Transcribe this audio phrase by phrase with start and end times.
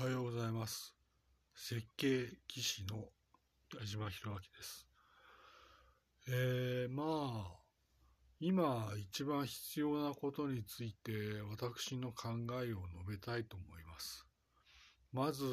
[0.00, 0.94] おはようございます。
[1.54, 3.04] 設計技師の
[3.78, 4.86] 矢島博明です。
[6.26, 7.60] えー、まあ、
[8.40, 12.28] 今一番必要なことについて私の考
[12.64, 14.24] えを述べたいと思います。
[15.12, 15.44] まず、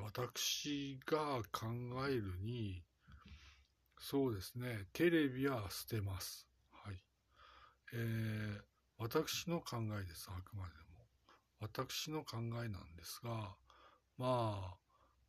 [0.00, 1.68] 私が考
[2.10, 2.82] えるに、
[4.00, 6.48] そうですね、テレビは捨てます。
[6.72, 6.96] はい。
[7.92, 8.60] えー、
[8.98, 10.87] 私の考えです、あくまでも。
[11.60, 13.54] 私の考えなんですが、
[14.16, 14.76] まあ、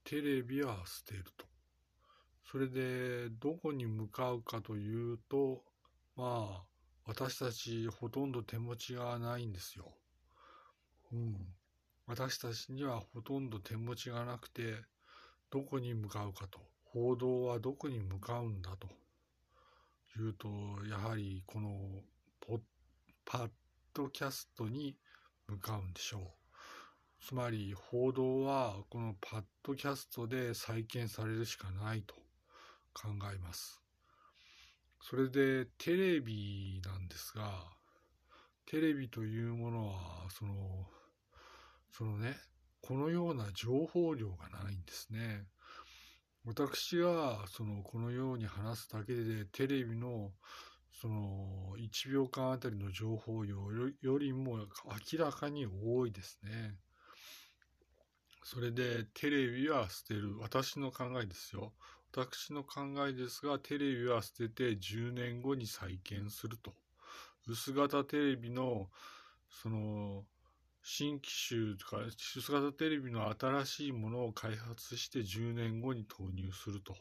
[0.03, 1.45] テレビは捨てると。
[2.51, 5.63] それで、どこに向かうかというと、
[6.15, 6.63] まあ、
[7.05, 9.91] 私たちほとんど手持ちがないんですよ。
[11.11, 11.35] うん。
[12.05, 14.75] 私たちにはほとんど手持ちがなくて、
[15.51, 16.59] どこに向かうかと。
[16.83, 18.87] 報道はどこに向かうんだと。
[20.17, 20.47] いうと、
[20.89, 21.69] やはりこの
[22.41, 22.59] ポッ、
[23.25, 23.49] パッ
[23.93, 24.95] ドキャストに
[25.49, 26.21] 向かうんでしょう。
[27.25, 32.15] つまり報道はこのパッドキャストで再建されるしかないと
[32.93, 33.81] 考えます。
[35.01, 37.65] それでテレビなんですが、
[38.65, 40.85] テレビというものは、その、
[41.91, 42.35] そのね、
[42.81, 45.47] このような情報量がないんですね。
[46.45, 50.31] 私が、その、このように話すだけで、テレビの、
[50.91, 53.55] その、1秒間あたりの情報量
[54.01, 54.57] よりも
[55.13, 56.77] 明らかに多いですね。
[58.43, 60.39] それで、テレビは捨てる。
[60.39, 61.73] 私の考えですよ。
[62.11, 66.73] 私の考えですが、テレビは捨てて10年後に再建すると。
[67.47, 68.89] 薄型テレビの、
[69.49, 70.25] その、
[70.81, 76.95] 新機種とか、薄型テレビの新しいものを開発して10年後に投入すると。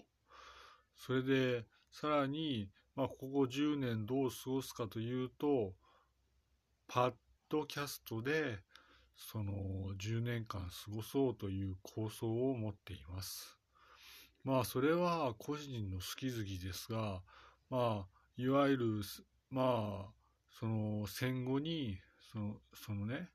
[0.98, 5.74] それで、さらに、まあ、ここ10年どう過ごすかというと、
[6.88, 7.12] パッ
[7.48, 8.58] ドキャストで、
[9.16, 9.52] その
[9.98, 13.58] 10年間過ごそうという構想を持っています。
[14.44, 17.22] まあ、それは個人の好き好きですが、
[17.70, 18.06] まあ、
[18.36, 19.02] いわゆる、
[19.50, 20.12] まあ、
[20.58, 21.98] その戦後に、
[22.32, 23.30] その、そのね、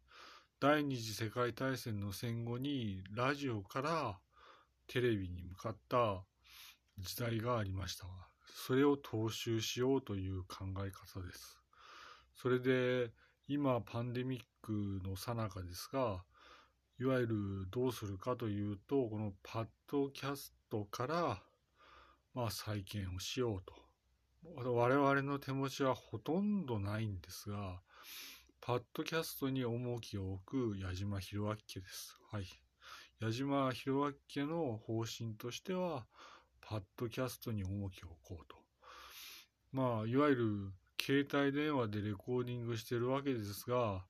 [0.60, 4.20] 第二次世界大戦の戦後にラジオから
[4.88, 6.24] テレビに向かった
[6.98, 8.06] 時代がありました、
[8.46, 11.58] それを踏襲しようという考え方です。
[12.36, 13.12] それで、
[13.48, 16.24] 今パンデミックの最中ですが、
[17.00, 17.36] いわゆる
[17.72, 21.44] どうするかというと、このパッドキャストから、
[22.34, 23.74] まあ再建をしようと。
[24.56, 27.82] 我々の手持ちはほとんどないんですが、
[28.62, 32.18] パッドキャストに重きを置く矢島博明家です。
[32.32, 32.46] はい。
[33.20, 36.06] 矢島博明家の方針としては、
[36.68, 38.56] パッドキャストに重きを置こうと。
[39.72, 44.06] まあ、いわゆる携帯電話でレコーディングしてるわけですが、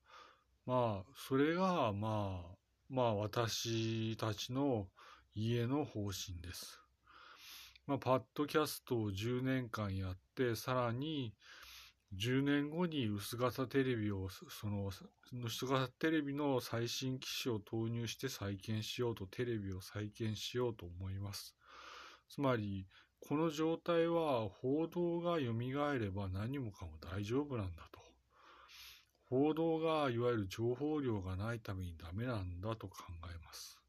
[0.66, 2.56] まあ、それが、まあ、
[2.90, 4.88] まあ、私たちの
[5.36, 6.80] 家の方針です。
[7.88, 11.34] まあ、パッドキャストを10年間やって、さらに
[12.16, 14.92] 10年後に薄型テレビを、その、
[15.44, 21.56] 薄型テレビの最新機種を投入して再建しようと、テレビを再建しようと思います。
[22.30, 22.88] つまり、
[23.20, 28.00] この状態は報道が蘇れば何もかも大丈夫なんだと。
[29.30, 32.98] 報道がいわゆる情報量がないためにダメなんだと考
[33.34, 33.80] えます。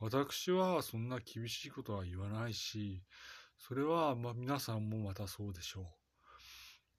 [0.00, 3.02] 私はそんな厳しいことは言わないし、
[3.58, 5.84] それはま皆さんもまたそうでしょう。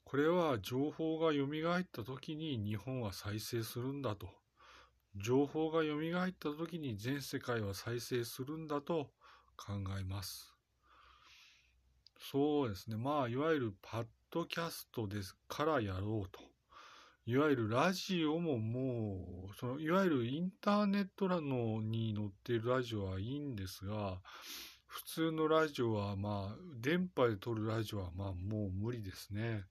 [0.04, 4.28] これは情報が蘇った時に日本は再生するんだと。
[5.16, 9.10] 情報が蘇った時に全世界は再生するんだと
[9.60, 10.56] 考えます。
[12.32, 12.96] そうですね。
[12.96, 16.40] まあ、いわゆるパッドキャストですからやろうと。
[17.26, 24.20] いわゆるラジオももう、そのいわゆるインターネットのに載っているラジオはいいんですが、
[24.88, 29.66] 普通のラジオはまあ、電波で撮るラジオはまあもう無理ですね。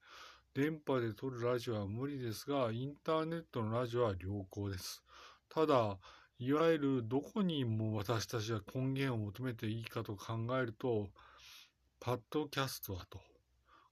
[0.54, 5.02] 電波で撮るラジオは無理ですが、インターネットのラジオは良好です。
[5.48, 5.98] ただ、
[6.40, 11.08] いわゆるどこにも私たちは根源を求めていいかと考えると、
[11.98, 13.20] パッドキャストだと。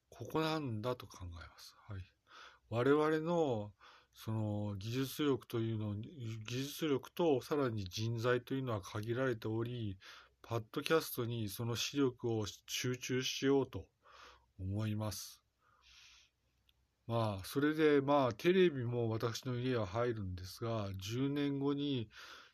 [0.09, 1.75] ここなんだと考えます。
[1.89, 2.01] はい。
[2.69, 3.73] 我々の
[4.13, 9.97] その技術力というの、技術力とさらに人材というのは限られており、
[10.41, 13.89] パッドキャストにその視力を集中しようと
[14.57, 15.46] 思います。
[17.07, 22.09] まあ、それでまあ、テレビも私の家は入るんですが、10年後に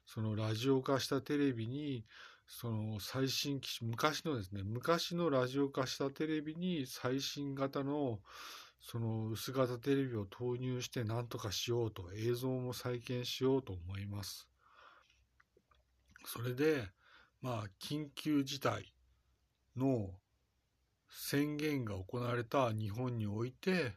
[0.05, 2.05] そのラジオ化したテレビに、
[2.47, 8.19] その最新機種、昔のですね、昔のラジオ化したテレビに最新型の
[8.79, 14.47] その薄型テレビを投入して何とかしようと、映像も再建しようと思います。
[16.25, 16.89] それで、
[17.41, 18.93] まあ、緊急事態
[19.75, 20.11] の
[21.09, 23.93] 宣言が行われた日本において、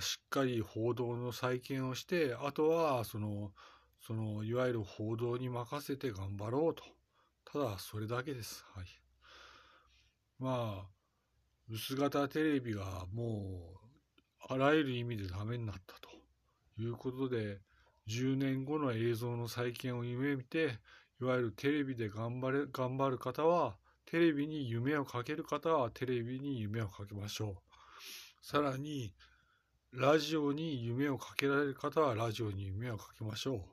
[0.00, 3.52] しっかり報道の再建をして、あとは、その、
[4.00, 6.84] その、いわゆる報道に任せて頑張ろうと。
[7.44, 8.64] ただ、それだけです。
[8.74, 8.86] はい。
[10.38, 10.88] まあ、
[11.68, 13.74] 薄型テレビがも
[14.48, 16.10] う、あらゆる意味でダメになったと
[16.78, 17.60] いうことで、
[18.06, 20.78] 10年後の映像の再建を夢見て、
[21.20, 27.56] いわゆるテレビで頑張れ、頑張る方は、テレビに夢をかける方はテレビに夢をかけましょう。
[28.42, 29.14] さらに、
[29.96, 33.64] ラジオに夢をかけられる方はラジオに夢をかけましょ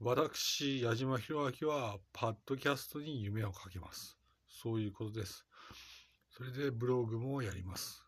[0.00, 0.04] う。
[0.04, 4.16] 私、矢島弘明は、パッドキャストに夢をかけます。
[4.48, 5.44] そういうことです。
[6.30, 8.04] それでブログもやります。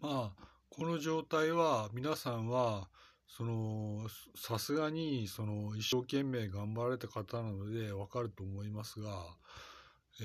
[0.00, 2.88] まあ、この状態は皆さんは
[3.28, 9.24] そのさすがにその一生懸命頑張られた方なのでわかると思いますが、
[10.20, 10.24] え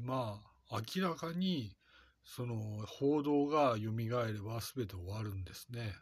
[0.00, 0.40] ー、ま
[0.70, 1.76] あ明らかに
[2.24, 2.56] その
[2.86, 5.94] 報道が蘇れば全て終わるんですね。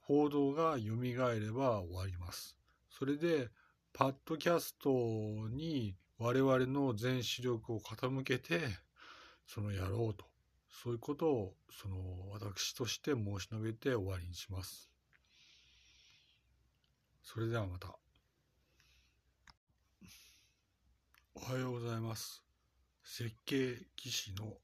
[0.00, 2.56] 報道が蘇れば終わります。
[2.90, 3.48] それで
[3.92, 4.90] パッドキャスト
[5.48, 8.60] に我々の全視力を傾けて
[9.46, 10.24] そのやろうと
[10.70, 11.96] そういうことをその
[12.30, 14.90] 私として申し述べて終わりにします。
[17.22, 17.98] それではまた。
[21.34, 22.42] おはようございます。
[23.04, 24.54] 設計技師の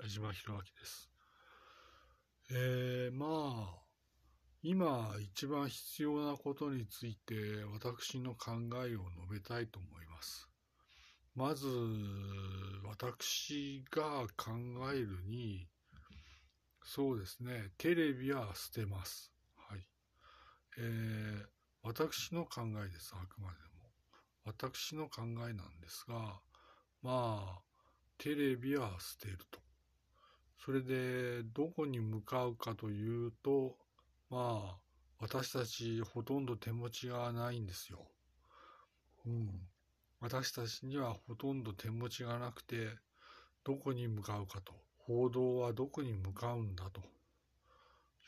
[0.00, 1.10] 矢島弘明です。
[2.50, 3.82] えー、まあ、
[4.62, 7.34] 今一番必要なことについて
[7.70, 8.52] 私の考
[8.86, 10.48] えを述べたいと思います。
[11.34, 11.66] まず、
[12.86, 14.52] 私が考
[14.94, 15.68] えるに、
[16.84, 19.30] そうですね、テレビは捨てます。
[19.68, 19.80] はい。
[20.78, 21.44] えー、
[21.82, 23.90] 私の考えです、あくまでも。
[24.44, 26.40] 私の考えなんですが、
[27.02, 27.62] まあ、
[28.16, 29.61] テレビは捨てると。
[30.64, 33.76] それで、どこに向かうかというと、
[34.30, 34.78] まあ、
[35.18, 38.06] 私たちほとんど手持ちがないんですよ。
[39.26, 39.50] うん。
[40.20, 42.90] 私たちにはほとんど手持ちがなくて、
[43.64, 47.00] どこに向かうかと、報道はどこに向かうんだと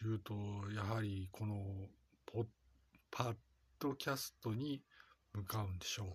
[0.04, 0.34] いうと、
[0.74, 1.62] やはりこの
[2.26, 2.46] ポ
[3.12, 3.34] パッ
[3.78, 4.82] ドキャストに
[5.34, 6.08] 向かうんでしょう。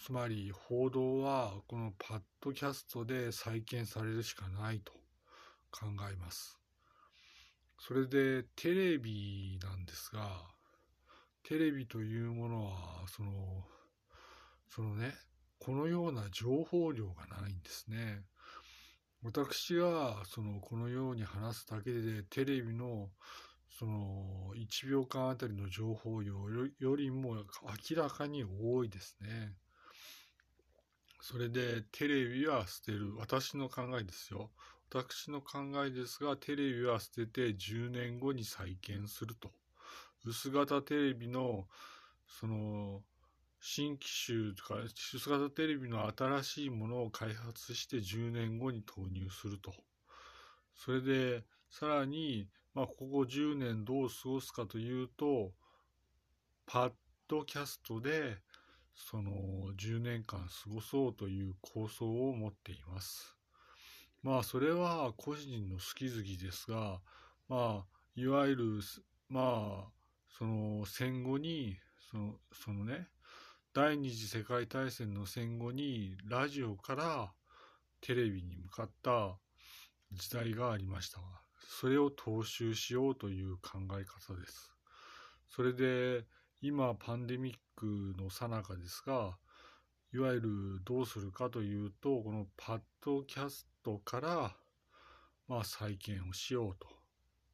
[0.00, 4.92] つまり報道はこのパッドキャストで再建されるしかないと
[5.78, 6.58] 考えます。
[7.78, 10.42] それでテレビなんですが、
[11.42, 13.32] テレビというものはその
[14.76, 15.14] そのね、
[15.58, 18.24] このような情報量がないんですね。
[19.22, 23.08] 私は、その、このように話すだけで、テレビの、
[23.78, 26.34] その、1秒間あたりの情報量
[26.78, 27.36] よりも
[27.90, 29.54] 明らかに多いですね。
[31.22, 33.16] それで、テレビは捨てる。
[33.16, 34.50] 私の考えですよ。
[34.96, 39.50] 私の考えですが、テレビは捨てて10年後に再建すると。
[40.24, 41.68] 薄型テレビの、
[42.26, 43.02] その、
[43.60, 49.74] 新機種とか、薄型テレビの新しいものを開発して10年後に投入すると。
[50.74, 55.52] それで、さらに、まあ、ここ10年どう過ごすかというと、
[56.64, 56.92] パッ
[57.28, 58.38] ドキャストで、
[58.94, 59.30] その
[59.76, 63.35] 10年間過ごそうという構想を持っています。
[64.26, 67.00] まあ、それは個人の好き好きですが、
[67.48, 67.84] まあ、
[68.16, 68.80] いわゆる、
[69.28, 69.88] まあ、
[70.36, 71.78] その戦後に、
[72.10, 73.06] その、そのね、
[73.72, 77.32] 第二次世界大戦の戦後にラジオから
[78.00, 79.38] テレビに向かった
[80.10, 81.20] 時代がありました、
[81.60, 84.72] それを踏襲しようという考え方です。
[85.48, 86.24] それで
[86.60, 87.86] 今パンデミック
[88.20, 89.38] の最中ですが、
[90.12, 90.50] いわゆる
[90.84, 94.56] どうするかというと、このパッドキャストから
[95.46, 96.88] まあ再建をしようと。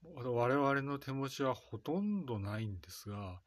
[0.05, 3.41] 我々の手持ちはほとんどないんですが、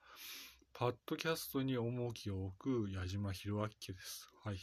[0.72, 4.30] パッドキャストに重きを置く矢島博明家です。
[4.44, 4.58] はい。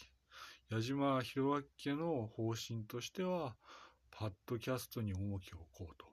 [0.71, 3.57] 矢島博明家の方針としては、
[4.11, 6.07] パッドキャストに重きを置こうと。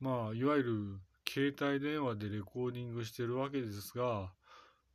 [0.00, 4.32] まあ、いわゆる携帯電話でレコーディングしてるわけですが、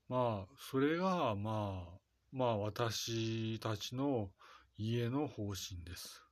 [0.08, 2.00] まあ、それが、まあ、
[2.32, 4.30] まあ、私たちの
[4.78, 6.24] 家の方針です。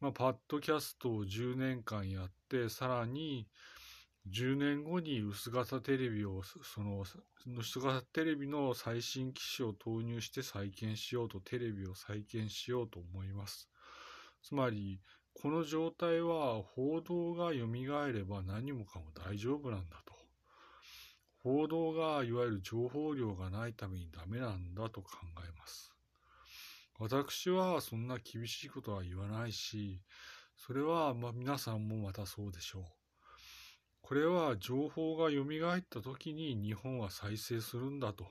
[0.00, 3.48] まあ、パッドキャストを10年間やって、さらに、
[4.26, 7.04] 10年後に薄型テレビを、その、
[7.56, 13.70] 薄型テレビの最新機種を投入して再建しようと、テレビを再建しようと思います。
[14.42, 15.00] つまり、
[15.32, 20.14] この状態は報道が蘇れば何もかも大丈夫なんだと。
[21.42, 25.10] 報道がいわゆる情報量がないためにダメなんだと考
[25.46, 25.95] えます。
[26.98, 30.00] 私はそんな厳しいことは言わないし、
[30.56, 32.84] それはま皆さんもまたそうでしょう。
[34.00, 38.26] これは情報が蘇った時に日本は再生するんだと。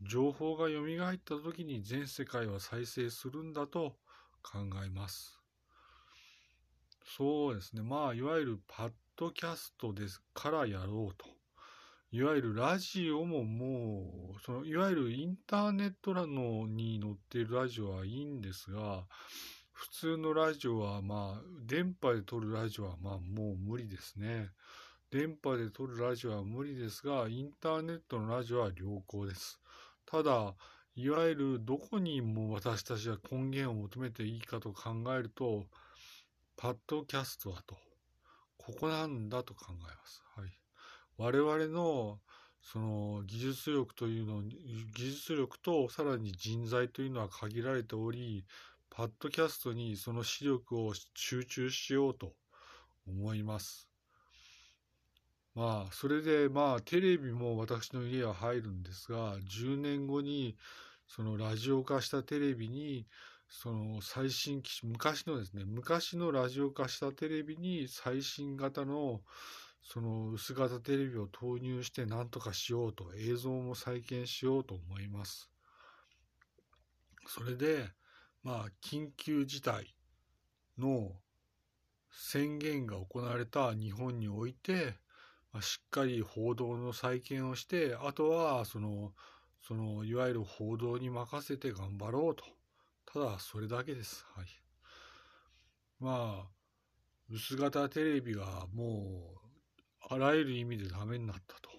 [0.00, 3.96] 情報が蘇った時に全世界は再生するんだと
[4.42, 5.40] 考えます。
[7.04, 7.82] そうですね。
[7.82, 11.26] まあ、いわゆるパッドキャストですからやろうと。
[12.14, 19.02] いわゆるラジオももう、そのいわゆるインターネットのに載っているラジオはいいんですが、
[19.72, 24.50] 普通のラジオはまあ、電波で撮るラジオはまあもう無理ですね。
[25.10, 29.60] 電波で撮るラジオは無理ですが、インターネットのラジオは良好です。
[30.06, 30.54] ただ、
[30.94, 35.64] いわゆるどこにも私たちは根源を求めていいかと考えると、
[36.56, 37.74] パッドキャストだと。
[38.56, 40.22] ここなんだと考えます。
[40.36, 40.63] はい。
[41.16, 42.18] 我々の
[42.60, 48.44] その技術力というの技術力とさらに人材というのは限られており
[48.90, 52.32] パッドキャストにその視力を集中しようと
[53.06, 53.88] 思います。
[55.54, 60.56] まあそれでまあテレビも私の家は入るんですが10年後に
[61.06, 63.06] そのラジオ化したテレビに
[63.48, 69.20] その最新機種昔のですね昔のラジオ化したテレビに最新型の
[69.84, 75.50] その薄型テレビを投入して何とかしようと映像も再建しようと思います。
[77.26, 77.90] それで、
[78.42, 79.94] まあ、緊急事態
[80.78, 81.12] の
[82.10, 84.94] 宣言が行われた日本において、
[85.52, 89.12] まあ、しっかり報道の再建をして、あとは、その、
[89.66, 92.44] その、いわゆる報道に任せて頑張ろうと。
[93.06, 94.26] ただ、それだけです。
[94.34, 94.46] はい。
[96.00, 96.48] まあ、
[97.30, 99.43] 薄型テレビがもう
[100.10, 101.70] あらゆる意味でダメになったと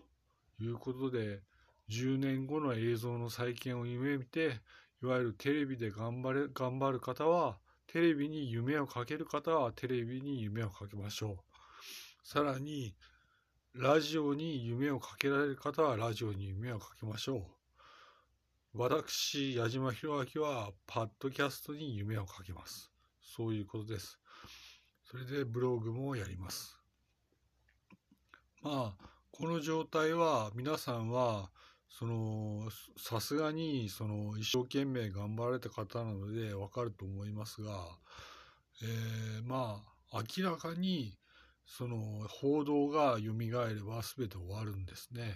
[0.64, 1.42] いうことで、
[1.90, 4.62] 10年後の映像の再建を夢見て、
[5.04, 11.38] いわゆるテレビで頑張れ、頑張る方は、テレビに夢をかける方はテレビに夢をかけましょう。
[12.24, 12.96] さらに、
[13.76, 17.44] ラジオに夢をかけられる方はラジオに夢をかけましょう。
[18.74, 22.92] 私、矢島博明は、パッドキャストに夢をかけます。
[23.22, 24.20] そういうことです。
[25.04, 26.85] それでブログもやります。
[28.66, 31.52] まあ、この状態は皆さんは、
[31.88, 32.68] その、
[32.98, 37.72] さすがに、その、一生懸命頑張られた方なのでわかると思いますが、
[38.82, 41.16] えー、まあ、明らかに、
[41.68, 43.52] その、報道が蘇れ
[43.84, 45.36] ば全て終わるんですね。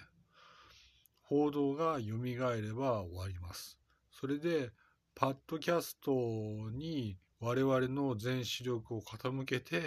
[1.21, 3.77] 報道が蘇れば終わります。
[4.11, 4.71] それで、
[5.13, 6.11] パッドキャスト
[6.71, 9.83] に我々の全視力を傾けて、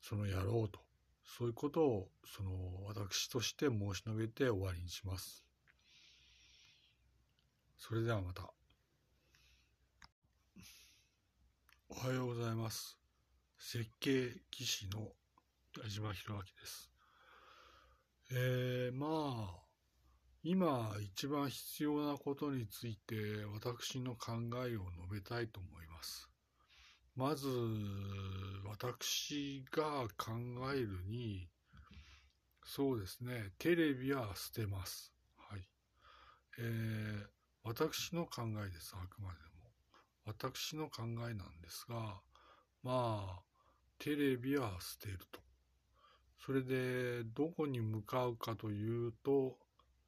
[0.00, 0.78] そのやろうと
[1.24, 2.50] そういうことをその
[2.86, 5.44] 私として申し述べて終わりにします。
[7.78, 8.52] それではまた。
[11.88, 12.98] おはようございます。
[13.58, 15.12] 設計技師の
[15.82, 16.90] 矢島弘明です。
[18.32, 19.62] えー、まあ、
[20.42, 24.32] 今一番必要なことについて私の考
[24.66, 26.31] えを述べたいと思います。
[27.14, 27.46] まず、
[28.64, 30.32] 私が考
[30.74, 31.48] えるに、
[32.64, 35.12] そうですね、テレビは捨てます。
[35.36, 35.68] はい。
[36.58, 37.26] えー、
[37.64, 39.72] 私の考えです、あくまでも。
[40.24, 42.20] 私の考えなんですが、
[42.82, 43.42] まあ、
[43.98, 45.40] テレビは捨てると。
[46.38, 49.58] それで、どこに向かうかというと、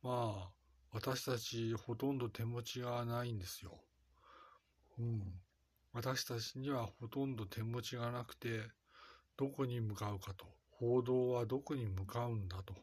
[0.02, 0.52] まあ、
[0.90, 3.78] 私たちほとんど手持ちがないんですよ。
[4.98, 5.43] うん。
[5.94, 8.62] 私たちにはほとんど手持ちがなくて、
[9.36, 12.74] どこに向かうかと、報道はどこに向かうんだと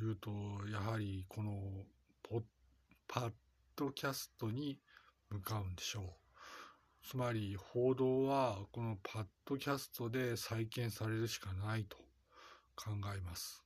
[0.00, 0.30] いうと、
[0.72, 1.52] やはりこの
[2.22, 2.42] ポ
[3.08, 3.32] パッ
[3.74, 4.78] ドキャストに
[5.30, 6.04] 向かうんでしょう。
[7.04, 11.96] つまり報道はこのパッドキャストで再建されるしかないと
[12.76, 13.64] 考えます。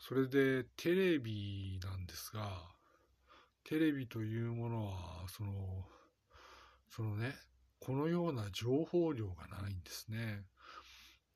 [0.00, 2.50] それでテレビなんですが、
[3.62, 5.52] テレビというものはその
[6.90, 7.34] そのね、
[7.80, 10.44] このような情報量がないんですね。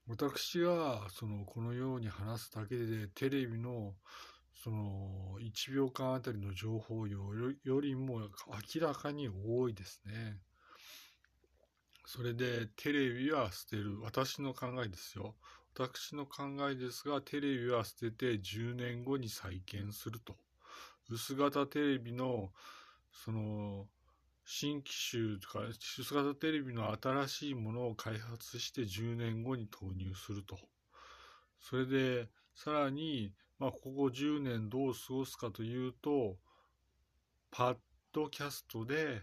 [0.09, 3.95] 私が、その、このように話すだけで、テレビの、
[4.65, 7.19] その、1秒間あたりの情報量
[7.63, 8.29] よりも
[8.75, 10.39] 明らかに多いですね。
[12.07, 14.01] それで、テレビは捨てる。
[14.01, 15.37] 私の考えですよ。
[15.79, 20.37] 私の考えですが、テレビは捨てて10年後に再建すると。
[21.09, 22.51] 薄型テレビの、
[23.13, 23.87] その、
[24.53, 30.59] 新機種とか、薄型テレビの新しいものを開発して10年後に投入すると。
[31.61, 36.37] それで、さらに、まあ、ここ10年どう過ごすかというと、
[37.53, 37.77] パッ
[38.11, 39.23] ドキャストで、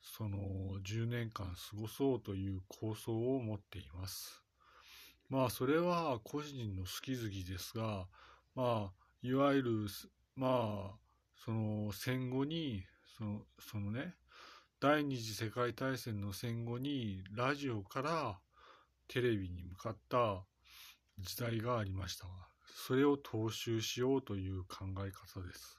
[0.00, 0.38] その
[0.82, 4.42] 10年間過ごそうという構想を持っています。
[5.28, 8.08] まあ、それは個人の好き好きですが、
[8.54, 9.86] まあ、いわゆる、
[10.34, 10.98] まあ、
[11.44, 12.86] その戦後に、
[13.18, 14.14] その、そのね、
[14.82, 18.40] 第二次世界大戦の戦後にラジオから
[19.06, 20.42] テレビに向かった
[21.20, 22.26] 時代がありました、
[22.66, 25.78] それを踏襲しようという考え方です。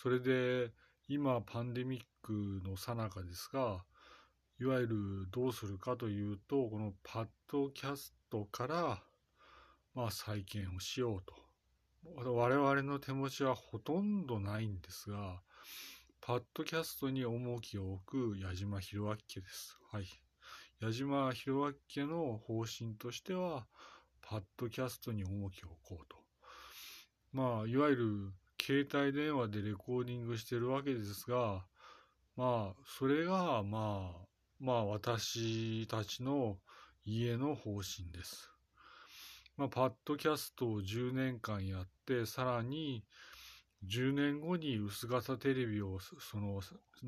[0.00, 0.70] それで、
[1.08, 3.84] 今パンデミックの最中ですが、
[4.60, 4.96] いわゆる
[5.32, 9.02] どうするかというと、このパッドキャストから、
[9.96, 11.34] まあ再建をしようと。
[12.14, 15.42] 我々の手持ちはほとんどないんですが、
[16.24, 19.76] パッドキャストに重きを置く矢島博明家です。
[19.90, 20.04] はい。
[20.80, 23.66] 矢島博明家の方針としては、
[24.20, 26.16] パッドキャストに重きを置こうと。
[27.32, 31.66] まあ、いわゆる携帯電話でレコーディングしてるわけですが、
[32.36, 34.26] まあ、それが、まあ、
[34.60, 36.58] まあ、私たちの
[37.04, 38.48] 家の方針です。
[39.56, 43.02] まあ、パッドキャストを10年間やって、さらに、
[43.84, 46.60] 10年後に薄型テレビを、その、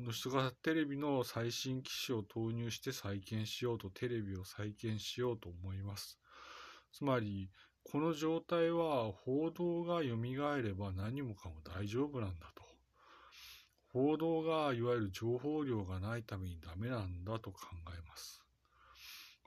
[0.07, 6.19] 薄型テレビの最新機種を投入して再建しようと、テレビを再建しようと思います。
[6.91, 7.49] つまり、
[7.83, 12.63] この状態は報道が蘇れば何もかも大丈夫なんだと。
[13.93, 17.59] 報道がいわゆる情報量がないためにダメなんだと考
[17.97, 18.41] えます。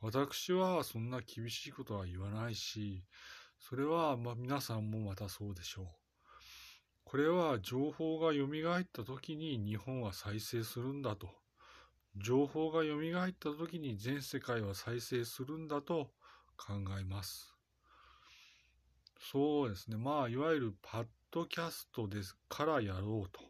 [0.01, 3.05] 私はそんな厳しいことは言わないし、
[3.59, 6.08] それはま皆さんもまたそうでしょう。
[7.11, 11.31] これは情報が蘇った時に日本は再生するんだと。
[12.19, 16.11] 情報が蘇った時に全世界は再生するんだと
[16.59, 17.55] 考えます。
[19.19, 19.97] そうですね。
[19.97, 23.41] まあ、いわゆるパッドキャストですからやろうと。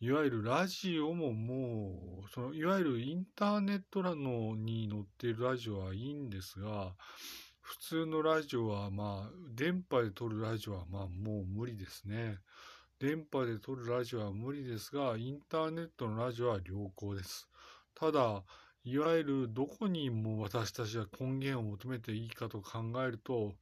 [0.00, 6.96] いわゆるラジオももう、そのいわゆるインターネットのに載っているラジオはいいんですが、
[7.60, 12.38] 普通のラジオはまあ、電波で撮るラジオはまあもう無理ですね。
[13.02, 17.48] 電波で撮るラジオは無理ですが、インターネットのラジオは良好です。
[17.96, 18.44] ただ、
[18.84, 23.54] いわゆるどこにも私たちは根源を求めていいかと考えると、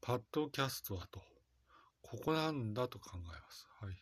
[0.00, 1.20] パッドキャストだと。
[2.02, 3.68] ここなんだと考えます。
[3.80, 3.94] はい。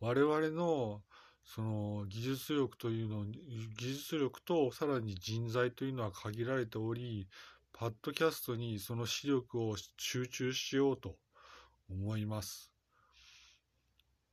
[0.00, 1.00] 我々の
[1.42, 7.28] その技術力というの、技術力とさらに人材というのは限られており、
[7.72, 11.16] パッドキャストにその視力を集中しようと
[11.88, 12.75] 思います。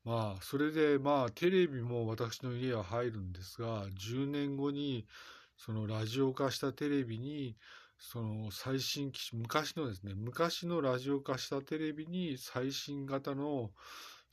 [0.04, 5.08] まあ、それで、まあ、テレビも私の家は入るんですが、10年後に、
[5.56, 7.56] そのラジオ化したテレビに、
[7.98, 13.72] その最新機種、昔のですね、昔のラジオ化したテレビに最新型の、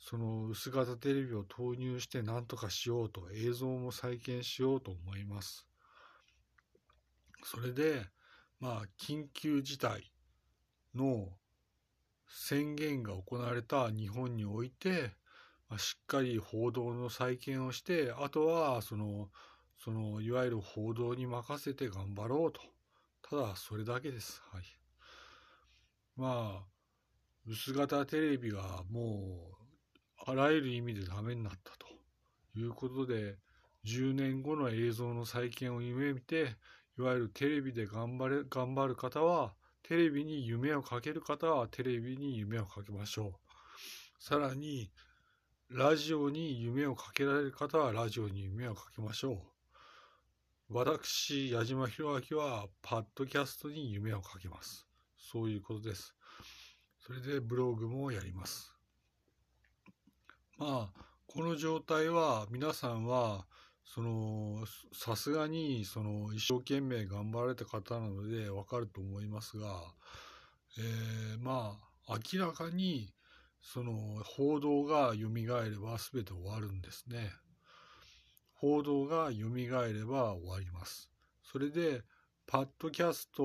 [0.01, 5.69] その薄型テレビを投入して何とかしようと、映像も再建しようと思います。
[7.45, 8.07] それで、
[8.59, 10.11] まあ、緊急事態
[10.97, 11.29] の
[12.29, 15.20] 宣言が行われた日本において、
[15.79, 19.31] しっかり報道の再建をして、あとは、その、
[19.79, 22.61] その、いわゆる報道に任せて頑張ろうと。
[23.23, 24.43] ただ、それだけです。
[24.53, 24.65] はい。
[26.17, 26.67] まあ、
[27.47, 29.53] 薄型テレビがも
[30.27, 31.87] う、あらゆる意味でダメになったと
[32.59, 33.39] いうことで、
[33.85, 36.57] 10年後の映像の再建を夢見て、
[36.99, 43.33] いわゆるテレビで頑張れ、頑張る方は、テレビに夢をかける方はテレビに夢をかけましょう。
[44.19, 44.91] さらに、
[45.73, 49.39] ラジオに夢をかけられる方はラジオに夢をかけましょう。
[50.69, 54.89] 私、矢島博明は、パッドキャストに夢をかけます。
[55.17, 56.17] そういうことです。
[56.99, 58.75] それでブログもやります。
[60.59, 63.47] まあ、この状態は皆さんは、
[63.85, 69.85] その、さすがに、その、一生懸命頑張られた方なのでわかると思いますが、
[70.79, 71.79] えー、ま
[72.09, 73.15] あ、明らかに、
[73.63, 77.31] その報道が蘇れば全て終わるんですね。
[78.55, 81.11] 報道が蘇れば終わります。
[81.43, 82.03] それで、
[82.47, 83.43] パッドキャスト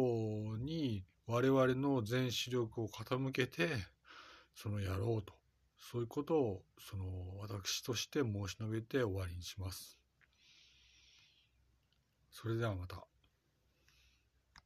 [0.58, 3.70] に我々の全視力を傾けて、
[4.54, 5.34] そのやろうと。
[5.78, 7.06] そういうことを、その
[7.40, 9.98] 私として申し述べて終わりにします。
[12.32, 13.06] それではまた。